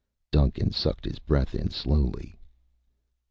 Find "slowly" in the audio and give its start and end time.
1.69-2.35